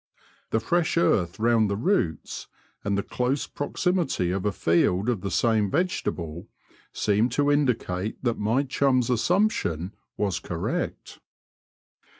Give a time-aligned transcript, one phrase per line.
[0.27, 2.47] '* The fresh earth round the roots,
[2.83, 6.47] and the close proximity of a field of the same vegetable,
[6.91, 11.19] seemed to indicate that my chum's assumption was correct.